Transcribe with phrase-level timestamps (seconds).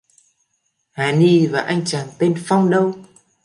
[0.91, 2.95] Hà ni và anh chàng tên phong đâu